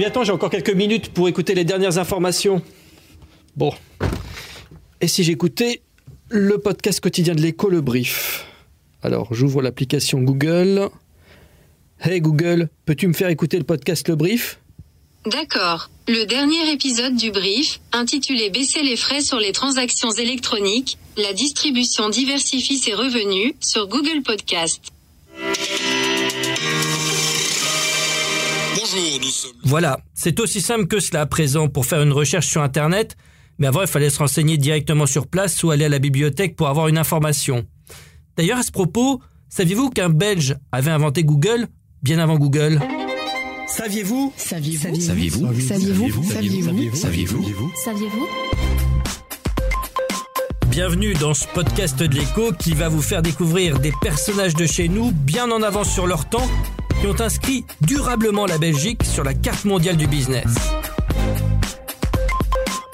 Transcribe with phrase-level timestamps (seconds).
[0.00, 2.62] Oui, attends, j'ai encore quelques minutes pour écouter les dernières informations.
[3.54, 3.70] Bon.
[5.02, 5.82] Et si j'écoutais
[6.30, 8.46] le podcast quotidien de l'écho, le brief?
[9.02, 10.88] Alors, j'ouvre l'application Google.
[12.00, 14.58] Hey Google, peux-tu me faire écouter le podcast Le Brief?
[15.26, 15.90] D'accord.
[16.08, 22.08] Le dernier épisode du brief, intitulé Baisser les frais sur les transactions électroniques, la distribution
[22.08, 24.80] diversifie ses revenus, sur Google Podcast.
[28.92, 29.50] Bonjour, nous sommes.
[29.64, 33.16] Voilà, c'est aussi simple que cela à présent pour faire une recherche sur Internet,
[33.58, 36.68] mais avant il fallait se renseigner directement sur place ou aller à la bibliothèque pour
[36.68, 37.64] avoir une information.
[38.36, 41.68] D'ailleurs à ce propos, saviez-vous qu'un Belge avait inventé Google
[42.02, 42.80] bien avant Google
[43.68, 48.28] Saviez-vous Saviez-vous Saviez-vous Saviez-vous Saviez-vous Saviez-vous Saviez-vous
[50.68, 54.88] Bienvenue dans ce podcast de l'écho qui va vous faire découvrir des personnages de chez
[54.88, 56.48] nous bien en avance sur leur temps
[57.00, 60.46] qui ont inscrit durablement la Belgique sur la carte mondiale du business.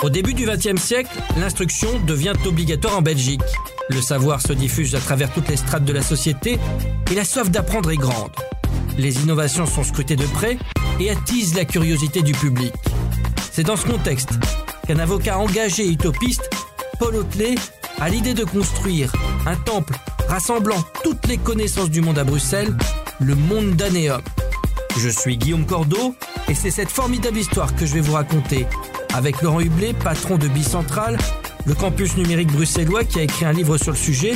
[0.03, 3.41] Au début du XXe siècle, l'instruction devient obligatoire en Belgique.
[3.89, 6.59] Le savoir se diffuse à travers toutes les strates de la société
[7.11, 8.31] et la soif d'apprendre est grande.
[8.97, 10.57] Les innovations sont scrutées de près
[11.01, 12.73] et attisent la curiosité du public.
[13.51, 14.31] C'est dans ce contexte
[14.87, 16.49] qu'un avocat engagé et utopiste,
[17.01, 17.57] Paul Hotelet,
[17.99, 19.11] a l'idée de construire
[19.47, 19.95] un temple
[20.29, 22.77] rassemblant toutes les connaissances du monde à Bruxelles,
[23.21, 24.21] le Mondaneum.
[24.99, 26.15] Je suis Guillaume Cordeau
[26.49, 28.67] et c'est cette formidable histoire que je vais vous raconter
[29.15, 31.17] avec Laurent Hublé, patron de Bicentral,
[31.65, 34.35] le campus numérique bruxellois qui a écrit un livre sur le sujet.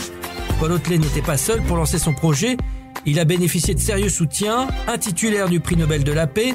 [0.58, 2.56] Paul Hotelet n'était pas seul pour lancer son projet.
[3.06, 6.54] Il a bénéficié de sérieux soutiens, un titulaire du prix Nobel de la paix,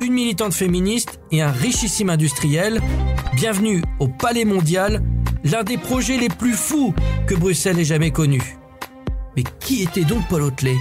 [0.00, 2.80] une militante féministe et un richissime industriel.
[3.34, 5.02] Bienvenue au Palais Mondial,
[5.44, 6.94] l'un des projets les plus fous
[7.26, 8.56] que Bruxelles ait jamais connu.
[9.36, 10.76] Mais qui était donc Paul Hotelet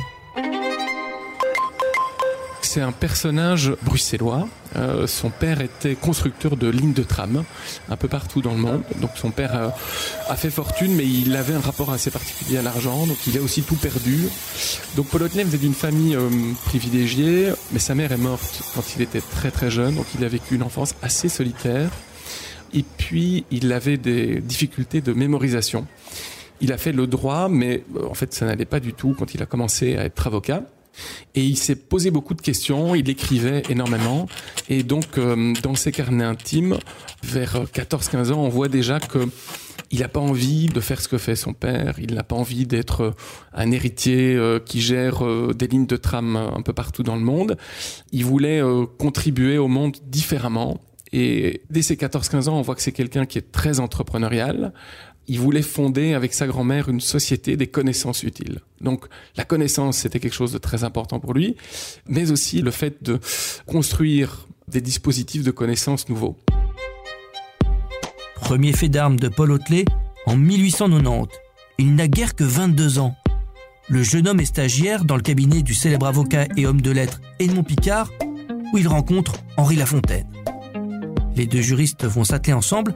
[2.75, 4.49] C'est un personnage bruxellois.
[4.75, 7.45] Euh, son père était constructeur de lignes de tram
[7.87, 8.83] un peu partout dans le monde.
[8.99, 9.69] Donc son père euh,
[10.27, 13.07] a fait fortune, mais il avait un rapport assez particulier à l'argent.
[13.07, 14.27] Donc il a aussi tout perdu.
[14.97, 16.29] Donc Hotelet venait d'une famille euh,
[16.65, 19.95] privilégiée, mais sa mère est morte quand il était très très jeune.
[19.95, 21.91] Donc il a vécu une enfance assez solitaire.
[22.73, 25.87] Et puis il avait des difficultés de mémorisation.
[26.59, 29.41] Il a fait le droit, mais en fait ça n'allait pas du tout quand il
[29.41, 30.63] a commencé à être avocat.
[31.35, 34.27] Et il s'est posé beaucoup de questions, il écrivait énormément.
[34.69, 36.77] Et donc, euh, dans ses carnets intimes,
[37.23, 39.27] vers 14-15 ans, on voit déjà que
[39.91, 42.65] il n'a pas envie de faire ce que fait son père, il n'a pas envie
[42.65, 43.11] d'être euh,
[43.53, 45.23] un héritier euh, qui gère
[45.53, 47.57] des lignes de tram un peu partout dans le monde.
[48.11, 48.61] Il voulait
[48.97, 50.79] contribuer au monde différemment.
[51.11, 54.73] Et dès ses 14-15 ans, on voit que c'est quelqu'un qui est très entrepreneurial.
[55.27, 58.59] Il voulait fonder avec sa grand-mère une société des connaissances utiles.
[58.81, 59.05] Donc
[59.35, 61.55] la connaissance, c'était quelque chose de très important pour lui,
[62.07, 63.19] mais aussi le fait de
[63.65, 66.37] construire des dispositifs de connaissances nouveaux.
[68.35, 69.85] Premier fait d'armes de Paul Hotelet
[70.27, 71.35] en 1890.
[71.77, 73.15] Il n'a guère que 22 ans.
[73.89, 77.21] Le jeune homme est stagiaire dans le cabinet du célèbre avocat et homme de lettres
[77.39, 78.11] Edmond Picard,
[78.73, 80.27] où il rencontre Henri Lafontaine.
[81.35, 82.95] Les deux juristes vont s'atteler ensemble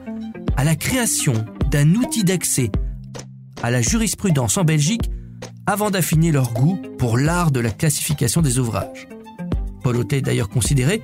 [0.56, 2.70] à la création d'un outil d'accès
[3.62, 5.10] à la jurisprudence en Belgique
[5.66, 9.08] avant d'affiner leur goût pour l'art de la classification des ouvrages.
[9.82, 11.02] Paul est d'ailleurs considéré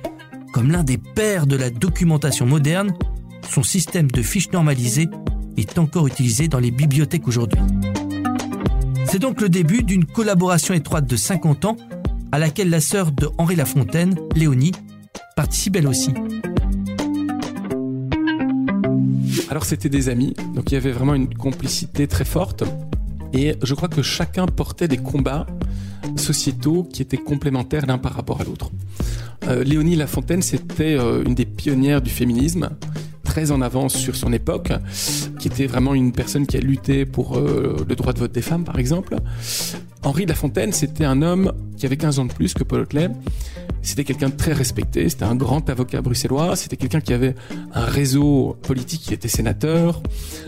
[0.53, 2.93] comme l'un des pères de la documentation moderne
[3.49, 5.09] son système de fiches normalisées
[5.55, 7.61] est encore utilisé dans les bibliothèques aujourd'hui.
[9.05, 11.77] C'est donc le début d'une collaboration étroite de 50 ans
[12.31, 14.73] à laquelle la sœur de Henri Lafontaine, Léonie,
[15.35, 16.13] participe elle aussi.
[19.49, 22.63] Alors c'était des amis, donc il y avait vraiment une complicité très forte.
[23.33, 25.45] Et je crois que chacun portait des combats
[26.15, 28.71] sociétaux qui étaient complémentaires l'un par rapport à l'autre.
[29.47, 32.69] Euh, Léonie Lafontaine, c'était euh, une des pionnières du féminisme,
[33.23, 34.71] très en avance sur son époque,
[35.39, 38.41] qui était vraiment une personne qui a lutté pour euh, le droit de vote des
[38.41, 39.15] femmes, par exemple.
[40.03, 43.09] Henri Lafontaine, c'était un homme qui avait 15 ans de plus que Paul Hotelet.
[43.87, 47.35] C'était quelqu'un de très respecté, c'était un grand avocat bruxellois, c'était quelqu'un qui avait
[47.73, 50.03] un réseau politique, il était sénateur,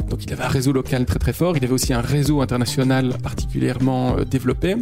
[0.09, 3.18] donc il avait un réseau local très très fort, il avait aussi un réseau international
[3.24, 4.75] particulièrement euh, développé,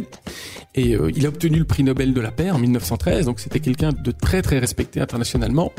[0.74, 3.60] et euh, il a obtenu le prix Nobel de la paix en 1913, donc c'était
[3.60, 5.72] quelqu'un de très très respecté internationalement.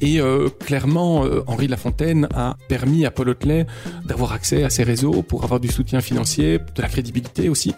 [0.00, 3.66] Et euh, clairement, euh, Henri Lafontaine a permis à Paul Hotelet
[4.04, 7.74] d'avoir accès à ces réseaux pour avoir du soutien financier, de la crédibilité aussi.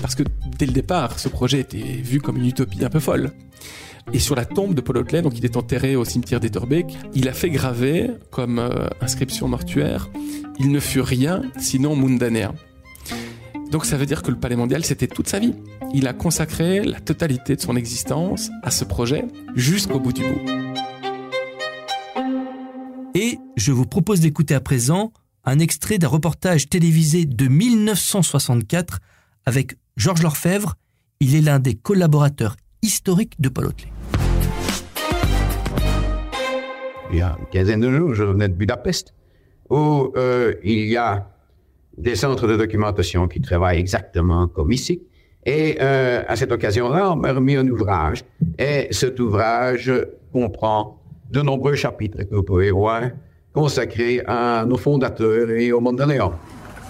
[0.00, 0.24] Parce que
[0.58, 3.30] dès le départ, ce projet était vu comme une utopie un peu folle.
[4.12, 7.28] Et sur la tombe de Paul Hotelet, donc il est enterré au cimetière d'Etterbeek, il
[7.28, 10.10] a fait graver comme euh, inscription mortuaire
[10.58, 12.54] Il ne fut rien sinon mundanéen.
[13.70, 15.54] Donc ça veut dire que le Palais Mondial, c'était toute sa vie.
[15.94, 19.24] Il a consacré la totalité de son existence à ce projet
[19.54, 20.63] jusqu'au bout du bout.
[23.16, 25.12] Et je vous propose d'écouter à présent
[25.44, 28.98] un extrait d'un reportage télévisé de 1964
[29.46, 30.74] avec Georges Lorfèvre.
[31.20, 33.92] Il est l'un des collaborateurs historiques de Paul Hotelet.
[37.12, 39.14] Il y a une quinzaine de jours, je revenais de Budapest,
[39.70, 41.30] où euh, il y a
[41.96, 45.02] des centres de documentation qui travaillent exactement comme ici.
[45.46, 48.24] Et euh, à cette occasion-là, on m'a remis un ouvrage.
[48.58, 49.92] Et cet ouvrage
[50.32, 51.03] comprend
[51.34, 53.02] de nombreux chapitres que vous pouvez voir
[53.52, 56.04] consacrés à nos fondateurs et au monde de.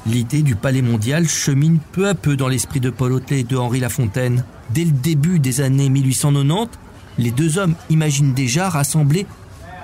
[0.06, 3.56] L'idée du palais mondial chemine peu à peu dans l'esprit de Paul Hotelet et de
[3.56, 4.44] Henri Lafontaine.
[4.70, 6.78] Dès le début des années 1890,
[7.16, 9.26] les deux hommes imaginent déjà rassembler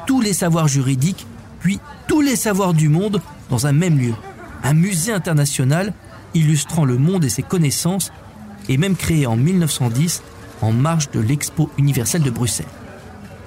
[0.07, 1.27] tous les savoirs juridiques,
[1.61, 4.13] puis tous les savoirs du monde dans un même lieu.
[4.63, 5.95] Un musée international
[6.35, 8.13] illustrant le monde et ses connaissances,
[8.69, 10.23] et même créé en 1910
[10.61, 12.67] en marge de l'Expo universelle de Bruxelles.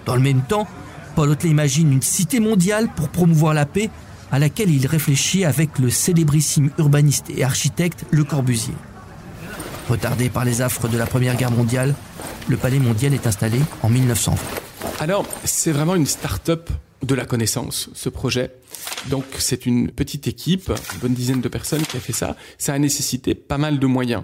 [0.06, 0.68] Dans le même temps,
[1.16, 3.90] Paul Hotelet imagine une cité mondiale pour promouvoir la paix
[4.32, 8.74] à laquelle il réfléchit avec le célébrissime urbaniste et architecte Le Corbusier.
[9.90, 11.94] Retardé par les affres de la Première Guerre mondiale,
[12.48, 14.38] le Palais mondial est installé en 1920.
[15.00, 16.70] Alors, c'est vraiment une start-up
[17.04, 18.52] de la connaissance, ce projet.
[19.10, 22.36] Donc, c'est une petite équipe, une bonne dizaine de personnes qui a fait ça.
[22.58, 24.24] Ça a nécessité pas mal de moyens.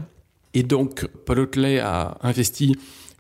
[0.53, 2.77] Et donc, Paul Hotelet a investi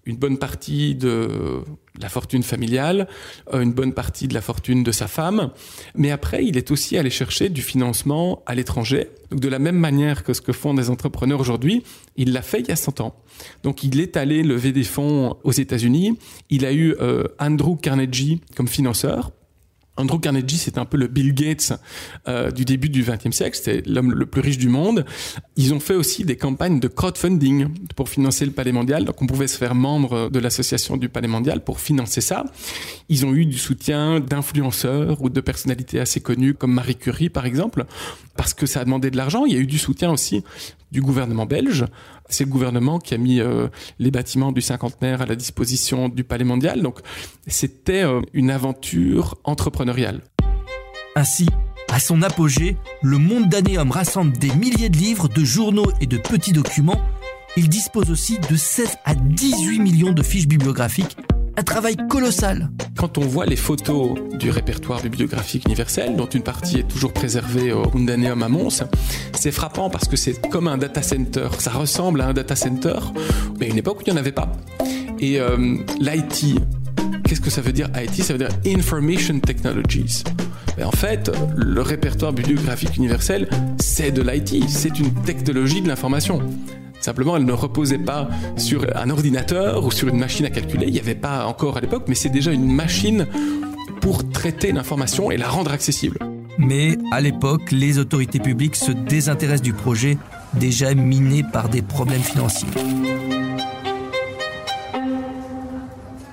[0.09, 1.61] une bonne partie de
[2.01, 3.07] la fortune familiale,
[3.53, 5.51] euh, une bonne partie de la fortune de sa femme,
[5.95, 9.09] mais après, il est aussi allé chercher du financement à l'étranger.
[9.29, 11.83] Donc, de la même manière que ce que font des entrepreneurs aujourd'hui,
[12.15, 13.15] il l'a fait il y a 100 ans.
[13.63, 16.17] Donc, il est allé lever des fonds aux États-Unis.
[16.49, 19.31] Il a eu euh, Andrew Carnegie comme financeur
[19.99, 21.73] Andrew Carnegie, c'est un peu le Bill Gates
[22.27, 23.57] euh, du début du XXe siècle.
[23.57, 25.05] C'était l'homme le plus riche du monde.
[25.57, 27.67] Ils ont fait aussi des campagnes de crowdfunding
[27.97, 29.03] pour financer le Palais Mondial.
[29.03, 32.45] Donc, on pouvait se faire membre de l'association du Palais Mondial pour financer ça.
[33.09, 37.45] Ils ont eu du soutien d'influenceurs ou de personnalités assez connues comme Marie Curie, par
[37.45, 37.85] exemple,
[38.37, 39.45] parce que ça a demandé de l'argent.
[39.45, 40.43] Il y a eu du soutien aussi
[40.91, 41.85] du gouvernement belge.
[42.29, 43.67] C'est le gouvernement qui a mis euh,
[43.97, 46.81] les bâtiments du cinquantenaire à la disposition du Palais mondial.
[46.81, 46.99] Donc
[47.47, 50.21] c'était euh, une aventure entrepreneuriale.
[51.15, 51.47] Ainsi,
[51.91, 56.17] à son apogée, le monde d'Anéum rassemble des milliers de livres, de journaux et de
[56.17, 57.01] petits documents.
[57.57, 61.17] Il dispose aussi de 16 à 18 millions de fiches bibliographiques
[61.59, 62.69] un travail colossal.
[62.97, 67.73] Quand on voit les photos du répertoire bibliographique universel, dont une partie est toujours préservée
[67.73, 68.83] au Mundaneum à Mons,
[69.37, 71.49] c'est frappant parce que c'est comme un data center.
[71.59, 72.99] Ça ressemble à un data center,
[73.59, 74.49] mais à une époque où il n'y en avait pas.
[75.19, 76.61] Et euh, l'IT,
[77.25, 80.23] qu'est-ce que ça veut dire IT Ça veut dire Information Technologies.
[80.77, 83.49] Et en fait, le répertoire bibliographique universel,
[83.81, 86.41] c'est de l'IT, c'est une technologie de l'information.
[87.01, 90.87] Simplement, elle ne reposait pas sur un ordinateur ou sur une machine à calculer.
[90.87, 93.25] Il n'y avait pas encore à l'époque, mais c'est déjà une machine
[94.01, 96.17] pour traiter l'information et la rendre accessible.
[96.57, 100.17] Mais à l'époque, les autorités publiques se désintéressent du projet,
[100.53, 102.67] déjà miné par des problèmes financiers.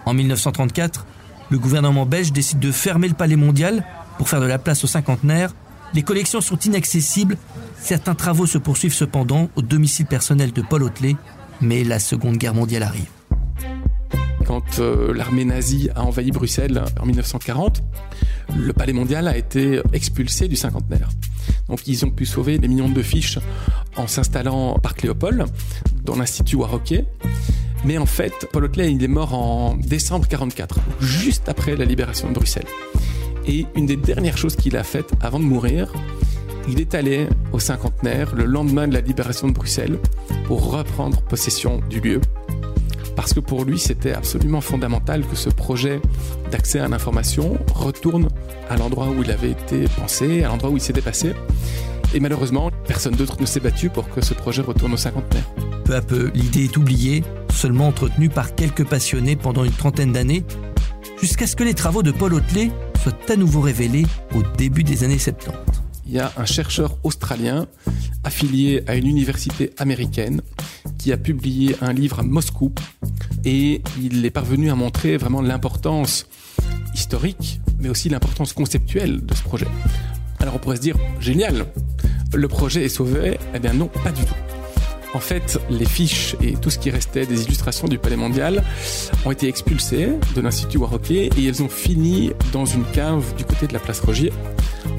[0.04, 1.06] En 1934,
[1.50, 3.84] le gouvernement belge décide de fermer le palais mondial
[4.18, 5.52] pour faire de la place au cinquantenaire.
[5.94, 7.36] Les collections sont inaccessibles
[7.86, 11.14] Certains travaux se poursuivent cependant au domicile personnel de Paul Hotelet,
[11.60, 13.06] mais la Seconde Guerre mondiale arrive.
[14.44, 17.82] Quand euh, l'armée nazie a envahi Bruxelles en 1940,
[18.56, 21.10] le palais mondial a été expulsé du cinquantenaire.
[21.68, 23.38] Donc ils ont pu sauver des millions de fiches
[23.96, 25.44] en s'installant par Parc Léopold,
[26.02, 27.04] dans l'Institut Warroquet.
[27.84, 32.34] Mais en fait, Paul Hotelet, est mort en décembre 1944, juste après la libération de
[32.34, 32.66] Bruxelles.
[33.46, 35.92] Et une des dernières choses qu'il a faites avant de mourir,
[36.68, 39.98] il est allé au cinquantenaire le lendemain de la libération de Bruxelles
[40.46, 42.20] pour reprendre possession du lieu.
[43.14, 46.00] Parce que pour lui, c'était absolument fondamental que ce projet
[46.50, 48.28] d'accès à l'information retourne
[48.68, 51.32] à l'endroit où il avait été pensé, à l'endroit où il s'était passé.
[52.14, 55.48] Et malheureusement, personne d'autre ne s'est battu pour que ce projet retourne au cinquantenaire.
[55.84, 60.44] Peu à peu, l'idée est oubliée, seulement entretenue par quelques passionnés pendant une trentaine d'années,
[61.20, 62.70] jusqu'à ce que les travaux de Paul Hotelet
[63.06, 65.50] à nouveau révélés au début des années 70
[66.06, 67.66] il y a un chercheur australien
[68.24, 70.40] affilié à une université américaine
[70.98, 72.72] qui a publié un livre à Moscou
[73.44, 76.26] et il est parvenu à montrer vraiment l'importance
[76.94, 79.66] historique, mais aussi l'importance conceptuelle de ce projet.
[80.38, 81.66] Alors on pourrait se dire, génial,
[82.32, 84.45] le projet est sauvé Eh bien non, pas du tout.
[85.14, 88.62] En fait, les fiches et tout ce qui restait des illustrations du Palais Mondial
[89.24, 93.66] ont été expulsées de l'Institut Warroquet et elles ont fini dans une cave du côté
[93.66, 94.32] de la place Rogier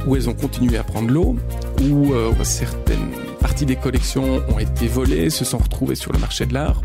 [0.05, 1.35] où elles ont continué à prendre l'eau,
[1.81, 6.45] où euh, certaines parties des collections ont été volées, se sont retrouvées sur le marché
[6.45, 6.81] de l'art.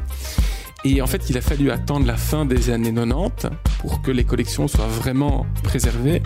[0.84, 4.24] Et en fait, il a fallu attendre la fin des années 90 pour que les
[4.24, 6.22] collections soient vraiment préservées.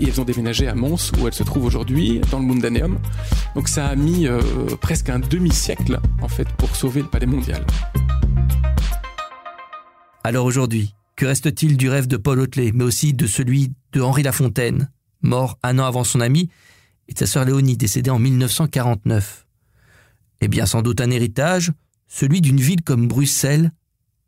[0.00, 2.98] Et elles ont déménagé à Mons, où elles se trouvent aujourd'hui, dans le Mundaneum.
[3.54, 4.40] Donc ça a mis euh,
[4.80, 7.64] presque un demi-siècle, en fait, pour sauver le palais mondial.
[10.24, 14.24] Alors aujourd'hui, que reste-t-il du rêve de Paul Hotelet, mais aussi de celui de Henri
[14.24, 14.90] Lafontaine,
[15.22, 16.50] mort un an avant son ami,
[17.06, 19.46] et de sa sœur Léonie, décédée en 1949
[20.40, 21.70] Eh bien, sans doute un héritage,
[22.08, 23.70] celui d'une ville comme Bruxelles,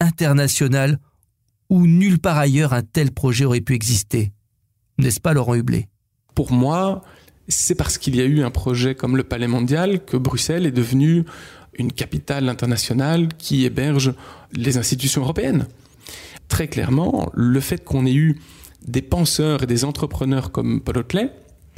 [0.00, 0.98] internationale,
[1.68, 4.32] où nulle part ailleurs un tel projet aurait pu exister.
[4.98, 5.88] N'est-ce pas, Laurent Hublé?
[6.34, 7.02] Pour moi,
[7.48, 10.72] c'est parce qu'il y a eu un projet comme le Palais Mondial que Bruxelles est
[10.72, 11.24] devenue
[11.78, 14.14] une capitale internationale qui héberge
[14.52, 15.66] les institutions européennes.
[16.48, 18.38] Très clairement, le fait qu'on ait eu
[18.86, 20.98] des penseurs et des entrepreneurs comme Paul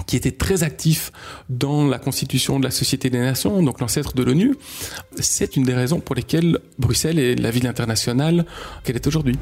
[0.08, 1.12] qui était très actif
[1.50, 4.56] dans la constitution de la Société des Nations, donc l'ancêtre de l'ONU,
[5.20, 8.46] c'est une des raisons pour lesquelles Bruxelles est la ville internationale
[8.82, 9.36] qu'elle est aujourd'hui.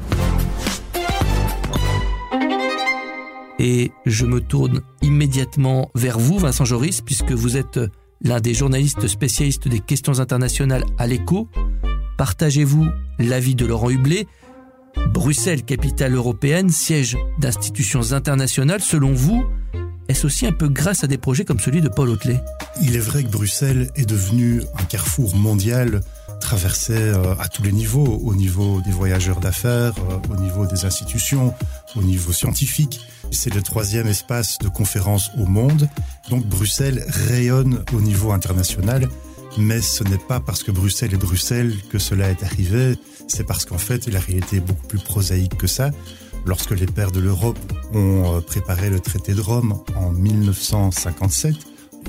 [3.59, 7.79] Et je me tourne immédiatement vers vous, Vincent Joris, puisque vous êtes
[8.21, 11.47] l'un des journalistes spécialistes des questions internationales à l'écho.
[12.17, 12.85] Partagez-vous
[13.19, 14.27] l'avis de Laurent Hublé?
[15.13, 19.45] Bruxelles, capitale européenne, siège d'institutions internationales, selon vous,
[20.07, 22.41] est-ce aussi un peu grâce à des projets comme celui de Paul Hotelet
[22.81, 26.01] Il est vrai que Bruxelles est devenu un carrefour mondial
[26.39, 30.85] traversé euh, à tous les niveaux, au niveau des voyageurs d'affaires, euh, au niveau des
[30.85, 31.53] institutions,
[31.95, 33.01] au niveau scientifique.
[33.31, 35.89] C'est le troisième espace de conférence au monde.
[36.29, 39.09] Donc Bruxelles rayonne au niveau international.
[39.57, 42.95] Mais ce n'est pas parce que Bruxelles est Bruxelles que cela est arrivé.
[43.27, 45.89] C'est parce qu'en fait, la réalité est beaucoup plus prosaïque que ça.
[46.47, 47.59] Lorsque les pères de l'Europe
[47.93, 51.55] ont euh, préparé le traité de Rome en 1957,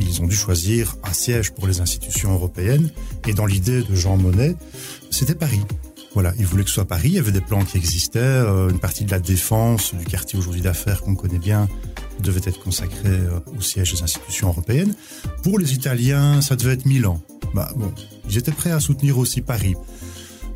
[0.00, 2.90] ils ont dû choisir un siège pour les institutions européennes.
[3.26, 4.54] Et dans l'idée de Jean Monnet,
[5.10, 5.60] c'était Paris.
[6.14, 7.08] Voilà, ils voulaient que ce soit Paris.
[7.08, 8.20] Il y avait des plans qui existaient.
[8.20, 11.68] Euh, une partie de la défense du quartier aujourd'hui d'affaires qu'on connaît bien
[12.20, 14.94] devait être consacrée euh, au siège des institutions européennes.
[15.42, 17.20] Pour les Italiens, ça devait être Milan.
[17.54, 17.92] Bah bon,
[18.28, 19.74] ils étaient prêts à soutenir aussi Paris.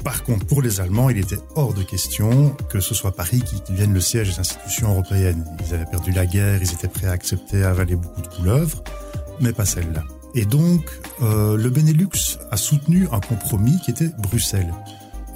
[0.04, 3.60] Par contre, pour les Allemands, il était hors de question que ce soit Paris qui
[3.70, 5.44] devienne le siège des institutions européennes.
[5.66, 8.82] Ils avaient perdu la guerre, ils étaient prêts à accepter à avaler beaucoup de couleuvres,
[9.40, 10.02] mais pas celle-là.
[10.34, 10.90] Et donc,
[11.20, 14.72] euh, le Benelux a soutenu un compromis qui était Bruxelles.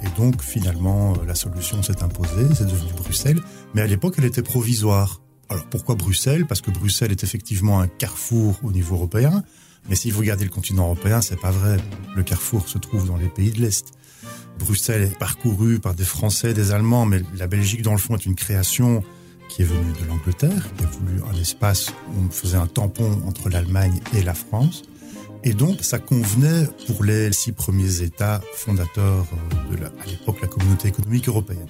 [0.03, 3.39] Et donc, finalement, euh, la solution s'est imposée, c'est devenu Bruxelles,
[3.73, 5.21] mais à l'époque, elle était provisoire.
[5.49, 6.45] Alors, pourquoi Bruxelles?
[6.45, 9.43] Parce que Bruxelles est effectivement un carrefour au niveau européen,
[9.87, 11.77] mais si vous regardez le continent européen, c'est pas vrai.
[12.15, 13.96] Le carrefour se trouve dans les pays de l'Est.
[14.59, 18.25] Bruxelles est parcourue par des Français, des Allemands, mais la Belgique, dans le fond, est
[18.25, 19.03] une création
[19.49, 23.21] qui est venue de l'Angleterre, qui a voulu un espace où on faisait un tampon
[23.25, 24.83] entre l'Allemagne et la France.
[25.43, 29.25] Et donc, ça convenait pour les six premiers États fondateurs
[29.71, 31.67] de la, à l'époque la communauté économique européenne.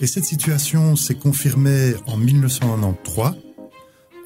[0.00, 3.32] Et cette situation s'est confirmée en 1993,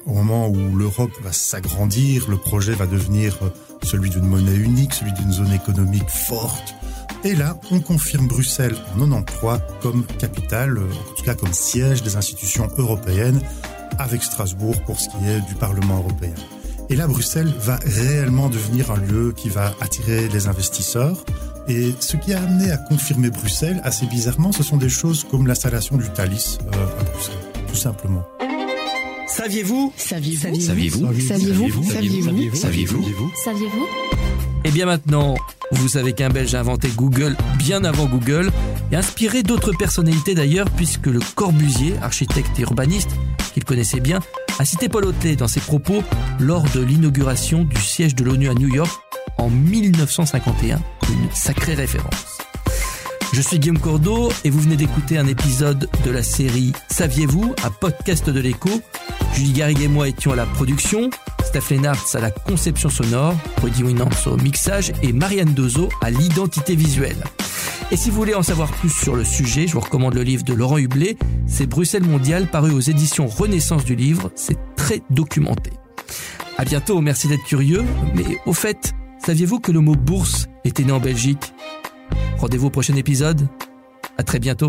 [0.05, 3.37] au moment où l'Europe va s'agrandir, le projet va devenir
[3.83, 6.75] celui d'une monnaie unique, celui d'une zone économique forte,
[7.23, 12.15] et là, on confirme Bruxelles en 93 comme capitale, en tout cas comme siège des
[12.15, 13.41] institutions européennes,
[13.99, 16.33] avec Strasbourg pour ce qui est du Parlement européen.
[16.89, 21.25] Et là, Bruxelles va réellement devenir un lieu qui va attirer les investisseurs.
[21.67, 25.47] Et ce qui a amené à confirmer Bruxelles, assez bizarrement, ce sont des choses comme
[25.47, 27.35] l'installation du Thalys euh, à Bruxelles,
[27.67, 28.23] tout simplement.
[29.27, 33.87] Saviez-vous Saviez-vous Saviez-vous Saviez-vous Saviez-vous Saviez-vous Saviez-vous
[34.67, 35.35] Et bien maintenant,
[35.71, 38.51] vous savez qu'un Belge a inventé Google bien avant Google
[38.91, 43.11] et inspiré d'autres personnalités d'ailleurs puisque le Corbusier, architecte et urbaniste
[43.53, 44.19] qu'il connaissait bien,
[44.59, 45.05] a cité Paul
[45.37, 46.03] dans ses propos
[46.41, 48.91] lors de l'inauguration du siège de l'ONU à New York
[49.37, 50.81] en 1951,
[51.11, 52.39] une sacrée référence.
[53.31, 57.71] Je suis Guillaume Cordeau et vous venez d'écouter un épisode de la série Saviez-vous, un
[57.71, 58.81] podcast de l'écho.
[59.33, 61.09] Julie Garrigue et moi étions à la production,
[61.47, 66.75] Steph Lennartz à la conception sonore, Rudy Winans au mixage et Marianne Dozo à l'identité
[66.75, 67.23] visuelle.
[67.89, 70.43] Et si vous voulez en savoir plus sur le sujet, je vous recommande le livre
[70.43, 75.71] de Laurent Hublé, c'est Bruxelles Mondial paru aux éditions Renaissance du livre, c'est très documenté.
[76.57, 78.93] À bientôt, merci d'être curieux, mais au fait,
[79.25, 81.53] saviez-vous que le mot bourse était né en Belgique?
[82.39, 83.47] Rendez-vous au prochain épisode.
[84.17, 84.67] À très bientôt.